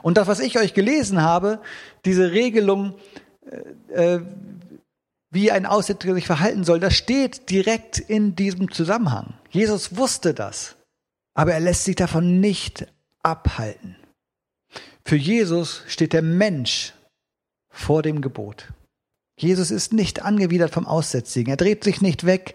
Und 0.03 0.19
das, 0.19 0.27
was 0.27 0.41
ich 0.41 0.59
euch 0.59 0.75
gelesen 0.75 1.23
habe, 1.23 1.61
diese 2.05 2.33
Regelung, 2.33 2.95
äh, 3.91 4.17
äh 4.17 4.21
wie 5.31 5.51
ein 5.51 5.67
Aussätziger 5.67 6.15
sich 6.15 6.27
verhalten 6.27 6.63
soll, 6.63 6.79
das 6.79 6.95
steht 6.95 7.51
direkt 7.51 7.99
in 7.99 8.37
diesem 8.37 8.71
Zusammenhang. 8.71 9.35
Jesus 9.51 9.97
wusste 9.97 10.33
das, 10.33 10.77
aber 11.35 11.55
er 11.55 11.61
lässt 11.61 11.83
sich 11.83 11.97
davon 11.97 12.39
nicht 12.39 12.87
abhalten. 13.25 13.97
Für 15.05 15.17
Jesus 15.17 15.83
steht 15.89 16.13
der 16.13 16.23
Mensch 16.23 16.95
vor 17.69 18.03
dem 18.03 18.21
Gebot. 18.21 18.73
Jesus 19.37 19.73
ist 19.73 19.93
nicht 19.93 20.23
angewidert 20.23 20.71
vom 20.71 20.87
Aussätzigen. 20.87 21.51
Er 21.51 21.57
dreht 21.57 21.83
sich 21.85 22.01
nicht 22.01 22.25
weg. 22.25 22.55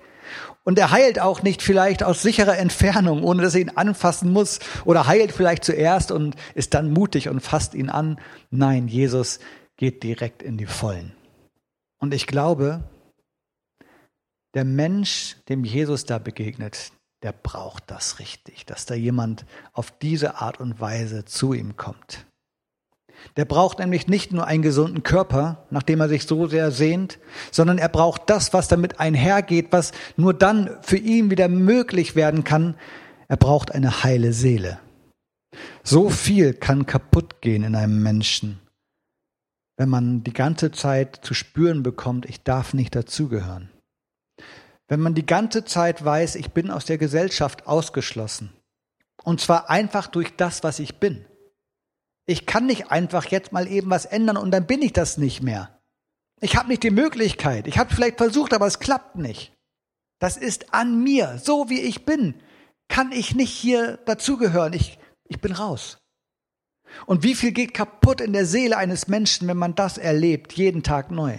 Und 0.63 0.79
er 0.79 0.91
heilt 0.91 1.19
auch 1.19 1.43
nicht 1.43 1.61
vielleicht 1.61 2.03
aus 2.03 2.21
sicherer 2.21 2.57
Entfernung, 2.57 3.23
ohne 3.23 3.41
dass 3.41 3.55
er 3.55 3.61
ihn 3.61 3.71
anfassen 3.75 4.31
muss. 4.31 4.59
Oder 4.85 5.07
heilt 5.07 5.31
vielleicht 5.31 5.65
zuerst 5.65 6.11
und 6.11 6.35
ist 6.55 6.73
dann 6.73 6.91
mutig 6.91 7.27
und 7.27 7.41
fasst 7.41 7.73
ihn 7.73 7.89
an. 7.89 8.19
Nein, 8.51 8.87
Jesus 8.87 9.39
geht 9.79 10.03
direkt 10.03 10.43
in 10.43 10.57
die 10.57 10.65
Vollen. 10.65 11.13
Und 12.01 12.13
ich 12.13 12.27
glaube, 12.27 12.83
der 14.53 14.65
Mensch, 14.65 15.37
dem 15.47 15.63
Jesus 15.63 16.03
da 16.03 16.19
begegnet, 16.19 16.91
der 17.23 17.31
braucht 17.31 17.85
das 17.87 18.19
richtig, 18.19 18.65
dass 18.65 18.85
da 18.85 18.93
jemand 18.93 19.45
auf 19.71 19.97
diese 19.97 20.35
Art 20.35 20.59
und 20.59 20.81
Weise 20.81 21.23
zu 21.23 21.53
ihm 21.53 21.77
kommt. 21.77 22.25
Der 23.37 23.45
braucht 23.45 23.79
nämlich 23.79 24.07
nicht 24.07 24.33
nur 24.33 24.47
einen 24.47 24.63
gesunden 24.63 25.03
Körper, 25.03 25.65
nach 25.69 25.83
dem 25.83 26.01
er 26.01 26.09
sich 26.09 26.25
so 26.25 26.47
sehr 26.47 26.71
sehnt, 26.71 27.17
sondern 27.49 27.77
er 27.77 27.89
braucht 27.89 28.29
das, 28.29 28.51
was 28.51 28.67
damit 28.67 28.99
einhergeht, 28.99 29.67
was 29.71 29.93
nur 30.17 30.33
dann 30.33 30.77
für 30.81 30.97
ihn 30.97 31.31
wieder 31.31 31.47
möglich 31.47 32.15
werden 32.15 32.43
kann. 32.43 32.75
Er 33.29 33.37
braucht 33.37 33.71
eine 33.71 34.03
heile 34.03 34.33
Seele. 34.33 34.79
So 35.83 36.09
viel 36.09 36.53
kann 36.53 36.85
kaputt 36.85 37.41
gehen 37.41 37.63
in 37.63 37.75
einem 37.75 38.03
Menschen, 38.03 38.59
wenn 39.79 39.87
man 39.87 40.25
die 40.25 40.33
ganze 40.33 40.73
Zeit 40.73 41.21
zu 41.23 41.33
spüren 41.33 41.83
bekommt, 41.83 42.25
ich 42.25 42.43
darf 42.43 42.73
nicht 42.73 42.93
dazugehören. 42.93 43.69
Wenn 44.89 44.99
man 44.99 45.15
die 45.15 45.25
ganze 45.25 45.63
Zeit 45.63 46.03
weiß, 46.03 46.35
ich 46.35 46.51
bin 46.51 46.69
aus 46.69 46.83
der 46.83 46.97
Gesellschaft 46.97 47.65
ausgeschlossen. 47.65 48.51
Und 49.23 49.39
zwar 49.39 49.69
einfach 49.69 50.07
durch 50.07 50.35
das, 50.35 50.63
was 50.63 50.79
ich 50.79 50.99
bin. 50.99 51.25
Ich 52.25 52.45
kann 52.45 52.65
nicht 52.65 52.91
einfach 52.91 53.27
jetzt 53.27 53.53
mal 53.53 53.69
eben 53.69 53.89
was 53.89 54.03
ändern 54.03 54.35
und 54.35 54.51
dann 54.51 54.67
bin 54.67 54.81
ich 54.81 54.91
das 54.91 55.17
nicht 55.17 55.41
mehr. 55.41 55.79
Ich 56.41 56.57
habe 56.57 56.67
nicht 56.67 56.83
die 56.83 56.91
Möglichkeit. 56.91 57.65
Ich 57.65 57.77
habe 57.77 57.95
vielleicht 57.95 58.17
versucht, 58.17 58.53
aber 58.53 58.67
es 58.67 58.79
klappt 58.79 59.15
nicht. 59.15 59.53
Das 60.19 60.35
ist 60.35 60.73
an 60.73 61.01
mir. 61.01 61.39
So 61.41 61.69
wie 61.69 61.79
ich 61.79 62.03
bin, 62.03 62.35
kann 62.89 63.13
ich 63.13 63.33
nicht 63.33 63.53
hier 63.53 63.95
dazugehören. 64.05 64.73
Ich, 64.73 64.99
ich 65.29 65.39
bin 65.39 65.53
raus. 65.53 65.98
Und 67.05 67.23
wie 67.23 67.35
viel 67.35 67.51
geht 67.51 67.73
kaputt 67.73 68.21
in 68.21 68.33
der 68.33 68.45
Seele 68.45 68.77
eines 68.77 69.07
Menschen, 69.07 69.47
wenn 69.47 69.57
man 69.57 69.75
das 69.75 69.97
erlebt, 69.97 70.53
jeden 70.53 70.83
Tag 70.83 71.11
neu? 71.11 71.37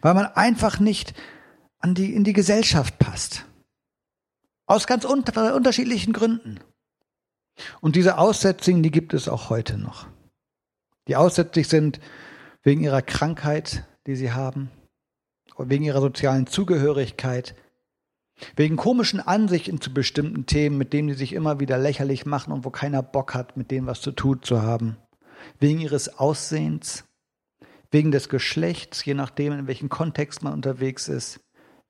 Weil 0.00 0.14
man 0.14 0.26
einfach 0.26 0.80
nicht 0.80 1.14
an 1.78 1.94
die, 1.94 2.14
in 2.14 2.24
die 2.24 2.32
Gesellschaft 2.32 2.98
passt. 2.98 3.44
Aus 4.66 4.86
ganz 4.86 5.04
unter, 5.04 5.54
unterschiedlichen 5.54 6.12
Gründen. 6.12 6.60
Und 7.80 7.96
diese 7.96 8.18
Aussätzigen, 8.18 8.82
die 8.82 8.90
gibt 8.90 9.14
es 9.14 9.28
auch 9.28 9.50
heute 9.50 9.78
noch. 9.78 10.06
Die 11.08 11.16
aussätzig 11.16 11.68
sind 11.68 12.00
wegen 12.62 12.82
ihrer 12.82 13.02
Krankheit, 13.02 13.84
die 14.06 14.16
sie 14.16 14.32
haben, 14.32 14.70
wegen 15.56 15.84
ihrer 15.84 16.00
sozialen 16.00 16.46
Zugehörigkeit, 16.46 17.54
Wegen 18.54 18.76
komischen 18.76 19.20
Ansichten 19.20 19.80
zu 19.80 19.92
bestimmten 19.92 20.46
Themen, 20.46 20.76
mit 20.76 20.92
denen 20.92 21.08
sie 21.08 21.14
sich 21.14 21.32
immer 21.32 21.60
wieder 21.60 21.78
lächerlich 21.78 22.26
machen 22.26 22.52
und 22.52 22.64
wo 22.64 22.70
keiner 22.70 23.02
Bock 23.02 23.34
hat, 23.34 23.56
mit 23.56 23.70
denen 23.70 23.86
was 23.86 24.00
zu 24.00 24.12
tun 24.12 24.42
zu 24.42 24.62
haben. 24.62 24.96
Wegen 25.58 25.80
ihres 25.80 26.18
Aussehens, 26.18 27.04
wegen 27.90 28.10
des 28.10 28.28
Geschlechts, 28.28 29.04
je 29.04 29.14
nachdem, 29.14 29.52
in 29.52 29.66
welchem 29.66 29.88
Kontext 29.88 30.42
man 30.42 30.52
unterwegs 30.52 31.08
ist. 31.08 31.40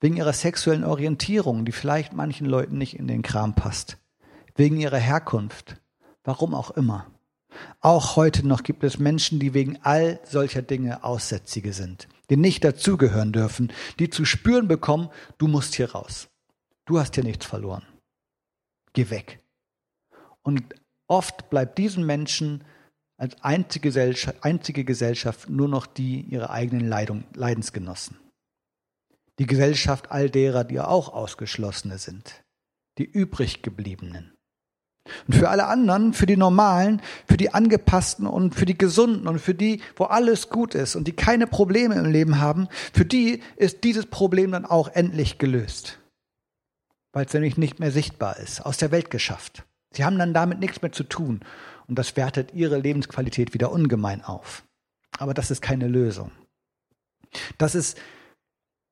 Wegen 0.00 0.17
ihrer 0.17 0.33
sexuellen 0.33 0.85
Orientierung, 0.85 1.65
die 1.65 1.73
vielleicht 1.73 2.12
manchen 2.12 2.47
Leuten 2.47 2.79
nicht 2.79 2.99
in 2.99 3.09
den 3.09 3.23
Kram 3.23 3.55
passt. 3.55 3.99
Wegen 4.55 4.79
ihrer 4.79 4.99
Herkunft. 4.99 5.81
Warum 6.23 6.55
auch 6.55 6.71
immer. 6.73 7.07
Auch 7.81 8.17
heute 8.17 8.47
noch 8.47 8.62
gibt 8.62 8.85
es 8.85 8.99
Menschen, 8.99 9.38
die 9.38 9.55
wegen 9.55 9.79
all 9.83 10.21
solcher 10.25 10.62
Dinge 10.62 11.05
Aussätzige 11.05 11.73
sind, 11.73 12.09
die 12.29 12.37
nicht 12.37 12.65
dazugehören 12.65 13.33
dürfen, 13.33 13.73
die 13.99 14.11
zu 14.11 14.25
spüren 14.25 14.69
bekommen, 14.69 15.09
du 15.38 15.49
musst 15.49 15.75
hier 15.75 15.93
raus. 15.93 16.29
Du 16.87 17.00
hast 17.00 17.16
hier 17.16 17.25
nichts 17.25 17.45
verloren. 17.45 17.85
Geh 18.93 19.11
weg. 19.11 19.40
Und 20.43 20.62
oft 21.09 21.50
bleibt 21.50 21.78
diesen 21.78 22.07
Menschen 22.07 22.64
als 23.19 23.43
einzige 23.43 23.88
Gesellschaft, 23.88 24.45
einzige 24.45 24.85
Gesellschaft 24.85 25.50
nur 25.50 25.69
noch 25.69 25.87
die 25.87 26.21
ihrer 26.21 26.50
eigenen 26.50 26.88
Leidung, 26.88 27.25
Leidensgenossen. 27.35 28.16
Die 29.38 29.47
Gesellschaft 29.47 30.12
all 30.12 30.31
derer, 30.31 30.64
die 30.64 30.81
auch 30.81 31.12
Ausgeschlossene 31.12 31.99
sind. 31.99 32.45
Die 32.99 33.05
übriggebliebenen. 33.05 34.33
Und 35.26 35.35
für 35.35 35.50
alle 35.50 35.66
anderen, 35.66 36.14
für 36.14 36.26
die 36.26 36.37
Normalen, 36.37 37.02
für 37.26 37.37
die 37.37 37.52
Angepassten 37.52 38.26
und 38.26 38.55
für 38.55 38.64
die 38.64 38.78
Gesunden 38.78 39.28
und 39.28 39.40
für 39.40 39.55
die, 39.55 39.81
wo 39.97 40.05
alles 40.05 40.50
gut 40.50 40.75
ist 40.75 40.97
und 40.97 41.07
die 41.07 41.12
keine 41.12 41.47
Probleme 41.47 41.97
im 41.97 42.07
Leben 42.07 42.40
haben, 42.40 42.69
für 42.93 43.05
die 43.05 43.43
ist 43.57 43.85
dieses 43.85 44.07
Problem 44.07 44.52
dann 44.52 44.64
auch 44.64 44.88
endlich 44.88 45.38
gelöst 45.38 45.99
weil 47.17 47.25
es 47.25 47.33
nämlich 47.33 47.57
nicht 47.57 47.81
mehr 47.81 47.91
sichtbar 47.91 48.37
ist, 48.37 48.61
aus 48.67 48.77
der 48.77 48.91
Welt 48.91 49.11
geschafft. 49.11 49.65
Sie 49.95 50.05
haben 50.05 50.19
dann 50.19 50.35
damit 50.35 50.61
nichts 50.61 50.83
mehr 50.83 50.93
zu 50.93 51.03
tun 51.03 51.41
und 51.87 51.99
das 51.99 52.15
wertet 52.15 52.53
ihre 52.53 52.77
Lebensqualität 52.77 53.55
wieder 53.55 53.73
ungemein 53.73 54.23
auf. 54.23 54.65
Aber 55.17 55.33
das 55.33 55.51
ist 55.51 55.63
keine 55.63 55.89
Lösung. 55.89 56.31
Das 57.57 57.75
ist 57.75 57.97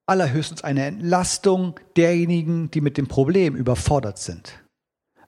allerhöchstens 0.07 0.65
eine 0.65 0.87
Entlastung 0.87 1.79
derjenigen, 1.99 2.71
die 2.71 2.81
mit 2.81 2.97
dem 2.97 3.09
Problem 3.09 3.57
überfordert 3.57 4.17
sind. 4.17 4.59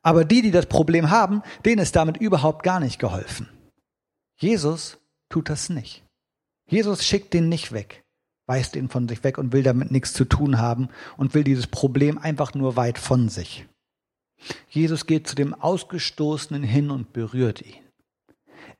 Aber 0.00 0.24
die, 0.24 0.40
die 0.40 0.50
das 0.50 0.64
Problem 0.64 1.10
haben, 1.10 1.42
denen 1.66 1.82
ist 1.82 1.96
damit 1.96 2.16
überhaupt 2.16 2.62
gar 2.62 2.80
nicht 2.80 2.98
geholfen. 2.98 3.46
Jesus 4.38 4.96
tut 5.28 5.50
das 5.50 5.68
nicht. 5.68 6.02
Jesus 6.66 7.04
schickt 7.04 7.34
den 7.34 7.50
nicht 7.50 7.72
weg, 7.72 8.05
weist 8.46 8.76
ihn 8.76 8.88
von 8.88 9.08
sich 9.08 9.24
weg 9.24 9.38
und 9.38 9.52
will 9.52 9.62
damit 9.62 9.90
nichts 9.90 10.12
zu 10.12 10.24
tun 10.24 10.58
haben 10.58 10.88
und 11.16 11.34
will 11.34 11.44
dieses 11.44 11.66
Problem 11.66 12.18
einfach 12.18 12.54
nur 12.54 12.76
weit 12.76 12.98
von 12.98 13.28
sich. 13.28 13.66
Jesus 14.68 15.06
geht 15.06 15.26
zu 15.26 15.34
dem 15.34 15.54
Ausgestoßenen 15.54 16.62
hin 16.62 16.90
und 16.90 17.12
berührt 17.12 17.62
ihn. 17.62 17.82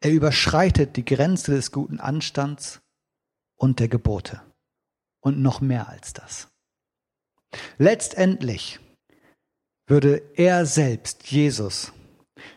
Er 0.01 0.13
überschreitet 0.13 0.97
die 0.97 1.05
Grenze 1.05 1.53
des 1.53 1.73
guten 1.73 2.01
Anstands 2.01 2.81
und 3.57 3.81
der 3.81 3.89
Gebote. 3.89 4.43
Und 5.21 5.41
noch 5.41 5.61
mehr 5.61 5.89
als 5.89 6.13
das. 6.13 6.49
Letztendlich 7.79 8.79
würde 9.89 10.23
er 10.35 10.67
selbst, 10.67 11.31
Jesus, 11.31 11.93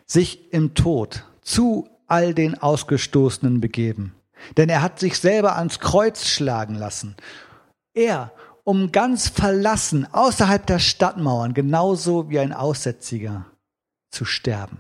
sich 0.05 0.53
im 0.53 0.75
Tod 0.75 1.25
zu 1.41 1.89
all 2.05 2.33
den 2.33 2.55
Ausgestoßenen 2.55 3.61
begeben. 3.61 4.18
Denn 4.57 4.69
er 4.69 4.81
hat 4.81 4.99
sich 4.99 5.17
selber 5.17 5.55
ans 5.55 5.79
Kreuz 5.79 6.25
schlagen 6.27 6.75
lassen. 6.75 7.15
Er, 7.93 8.31
um 8.63 8.91
ganz 8.91 9.27
verlassen, 9.27 10.07
außerhalb 10.11 10.65
der 10.65 10.79
Stadtmauern, 10.79 11.53
genauso 11.53 12.29
wie 12.29 12.39
ein 12.39 12.53
Aussätziger, 12.53 13.45
zu 14.11 14.25
sterben. 14.25 14.79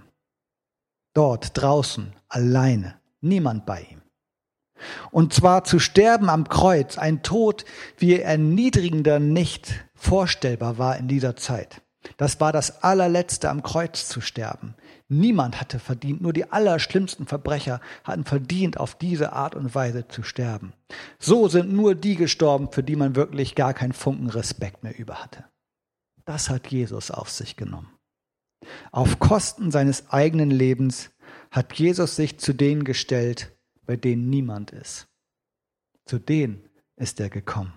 Dort 1.13 1.51
draußen, 1.59 2.13
alleine, 2.27 2.99
niemand 3.21 3.65
bei 3.65 3.81
ihm. 3.81 4.01
Und 5.11 5.33
zwar 5.33 5.63
zu 5.63 5.79
sterben 5.79 6.29
am 6.29 6.47
Kreuz, 6.47 6.97
ein 6.97 7.21
Tod, 7.23 7.65
wie 7.97 8.19
erniedrigender 8.19 9.19
nicht 9.19 9.85
vorstellbar 9.93 10.77
war 10.77 10.97
in 10.97 11.07
dieser 11.07 11.35
Zeit. 11.35 11.81
Das 12.17 12.39
war 12.39 12.53
das 12.53 12.83
allerletzte 12.83 13.49
am 13.49 13.61
Kreuz 13.61 14.07
zu 14.07 14.21
sterben. 14.21 14.75
Niemand 15.11 15.59
hatte 15.59 15.79
verdient, 15.79 16.21
nur 16.21 16.33
die 16.33 16.51
allerschlimmsten 16.51 17.25
Verbrecher 17.25 17.81
hatten 18.03 18.25
verdient, 18.25 18.79
auf 18.79 18.93
diese 18.95 19.33
Art 19.33 19.55
und 19.55 19.73
Weise 19.73 20.07
zu 20.07 20.21
sterben. 20.21 20.73
So 21.17 21.47
sind 21.47 21.73
nur 21.73 21.95
die 21.95 22.15
gestorben, 22.15 22.71
für 22.71 22.83
die 22.83 22.95
man 22.95 23.15
wirklich 23.15 23.55
gar 23.55 23.73
keinen 23.73 23.93
Funken 23.93 24.29
Respekt 24.29 24.83
mehr 24.83 24.97
über 24.97 25.15
hatte. 25.15 25.45
Das 26.25 26.51
hat 26.51 26.67
Jesus 26.67 27.09
auf 27.09 27.31
sich 27.31 27.55
genommen. 27.55 27.91
Auf 28.91 29.17
Kosten 29.17 29.71
seines 29.71 30.11
eigenen 30.11 30.51
Lebens 30.51 31.09
hat 31.49 31.73
Jesus 31.73 32.15
sich 32.15 32.37
zu 32.37 32.53
denen 32.53 32.83
gestellt, 32.83 33.51
bei 33.87 33.95
denen 33.95 34.29
niemand 34.29 34.69
ist. 34.69 35.07
Zu 36.05 36.19
denen 36.19 36.69
ist 36.97 37.19
er 37.19 37.31
gekommen. 37.31 37.73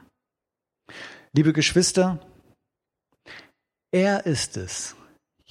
Liebe 1.33 1.55
Geschwister, 1.55 2.21
er 3.91 4.27
ist 4.27 4.59
es, 4.59 4.97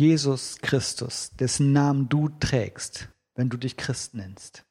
Jesus 0.01 0.57
Christus, 0.63 1.29
dessen 1.39 1.73
Namen 1.73 2.09
du 2.09 2.29
trägst, 2.39 3.09
wenn 3.35 3.49
du 3.49 3.57
dich 3.57 3.77
Christ 3.77 4.15
nennst. 4.15 4.63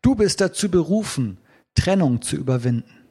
Du 0.00 0.14
bist 0.14 0.40
dazu 0.40 0.70
berufen, 0.70 1.38
Trennung 1.74 2.22
zu 2.22 2.36
überwinden. 2.36 3.08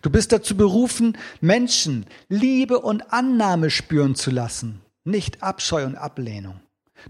Du 0.00 0.08
bist 0.08 0.32
dazu 0.32 0.56
berufen, 0.56 1.18
Menschen 1.42 2.06
Liebe 2.30 2.80
und 2.80 3.12
Annahme 3.12 3.68
spüren 3.68 4.14
zu 4.14 4.30
lassen, 4.30 4.80
nicht 5.04 5.42
Abscheu 5.42 5.84
und 5.84 5.96
Ablehnung. 5.96 6.60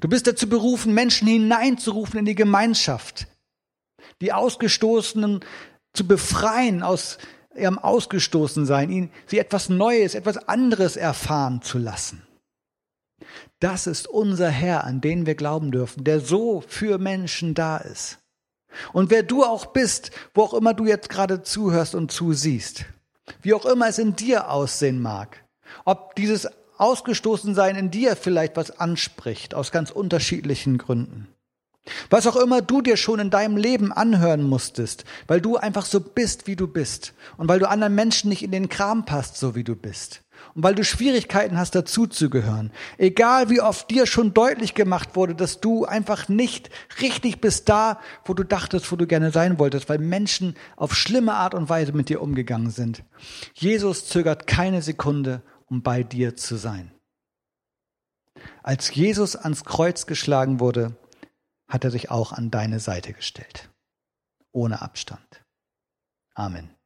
Du 0.00 0.09
bist 0.09 0.27
dazu 0.27 0.49
berufen, 0.49 0.93
Menschen 0.93 1.29
hineinzurufen 1.29 2.19
in 2.19 2.25
die 2.25 2.35
Gemeinschaft, 2.35 3.29
die 4.21 4.33
Ausgestoßenen 4.33 5.45
zu 5.93 6.09
befreien 6.09 6.83
aus 6.83 7.19
ihrem 7.55 7.79
Ausgestoßensein, 7.79 8.91
ihnen, 8.91 9.11
sie 9.27 9.38
etwas 9.38 9.69
Neues, 9.69 10.17
etwas 10.17 10.38
anderes 10.49 10.97
erfahren 10.97 11.62
zu 11.62 11.79
lassen. 11.79 12.25
Das 13.60 13.87
ist 13.87 14.06
unser 14.06 14.48
Herr, 14.50 14.84
an 14.84 15.00
den 15.00 15.26
wir 15.26 15.34
glauben 15.34 15.70
dürfen, 15.72 16.04
der 16.04 16.20
so 16.20 16.62
für 16.66 16.98
Menschen 16.98 17.54
da 17.54 17.78
ist. 17.78 18.18
Und 18.92 19.10
wer 19.10 19.22
du 19.22 19.44
auch 19.44 19.66
bist, 19.66 20.10
wo 20.34 20.42
auch 20.42 20.54
immer 20.54 20.75
du 20.75 20.87
jetzt 20.87 21.09
gerade 21.09 21.42
zuhörst 21.42 21.94
und 21.94 22.12
zusiehst, 22.12 22.85
wie 23.42 23.54
auch 23.54 23.66
immer 23.66 23.88
es 23.88 23.98
in 23.98 24.14
dir 24.14 24.50
aussehen 24.50 25.00
mag, 25.00 25.44
ob 25.85 26.14
dieses 26.14 26.48
Ausgestoßensein 26.76 27.74
in 27.74 27.90
dir 27.90 28.14
vielleicht 28.14 28.57
was 28.57 28.78
anspricht, 28.78 29.54
aus 29.54 29.72
ganz 29.72 29.90
unterschiedlichen 29.90 30.78
Gründen. 30.78 31.26
Was 32.11 32.26
auch 32.26 32.37
immer 32.37 32.61
du 32.61 32.83
dir 32.83 32.98
schon 32.98 33.18
in 33.18 33.31
deinem 33.31 33.57
Leben 33.57 33.92
anhören 33.92 34.42
musstest, 34.42 35.04
weil 35.26 35.40
du 35.40 35.57
einfach 35.57 35.87
so 35.87 36.00
bist, 36.00 36.46
wie 36.46 36.54
du 36.54 36.68
bist 36.68 37.14
und 37.38 37.48
weil 37.48 37.59
du 37.59 37.68
anderen 37.68 37.94
Menschen 37.94 38.28
nicht 38.28 38.42
in 38.42 38.52
den 38.52 38.68
Kram 38.68 39.07
passt, 39.07 39.38
so 39.38 39.54
wie 39.54 39.64
du 39.64 39.74
bist 39.74 40.22
und 40.55 40.62
weil 40.62 40.74
du 40.74 40.85
Schwierigkeiten 40.85 41.59
hast, 41.59 41.74
dazuzugehören. 41.74 42.72
Egal 42.96 43.51
wie 43.51 43.61
oft 43.61 43.90
dir 43.90 44.07
schon 44.07 44.35
deutlich 44.35 44.74
gemacht 44.74 45.16
wurde, 45.16 45.35
dass 45.35 45.61
du 45.61 45.85
einfach 45.85 46.29
nicht 46.29 46.70
richtig 47.01 47.40
bist 47.40 47.68
da, 47.68 48.01
wo 48.24 48.35
du 48.35 48.44
dachtest, 48.44 48.90
wo 48.90 48.96
du 48.96 49.07
gerne 49.07 49.31
sein 49.31 49.59
wolltest, 49.59 49.88
weil 49.88 49.98
Menschen 49.98 50.57
auf 50.77 50.94
schlimme 50.94 51.35
Art 51.35 51.55
und 51.55 51.68
Weise 51.68 51.92
mit 51.92 52.09
dir 52.09 52.22
umgegangen 52.22 52.70
sind. 52.70 53.03
Jesus 53.55 54.07
zögert 54.09 54.46
keine 54.46 54.83
Sekunde, 54.83 55.42
um 55.66 55.83
bei 55.83 56.03
dir 56.03 56.37
zu 56.37 56.57
sein. 56.57 56.92
Als 58.62 58.94
Jesus 58.94 59.37
ans 59.37 59.64
Kreuz 59.64 60.07
geschlagen 60.07 60.61
wurde, 60.61 60.96
hat 61.68 61.85
er 61.85 61.90
sich 61.90 62.11
auch 62.11 62.33
an 62.33 62.51
deine 62.51 62.81
Seite 62.81 63.12
gestellt. 63.12 63.68
Ohne 64.53 64.81
Abstand. 64.83 65.44
Amen. 66.35 66.78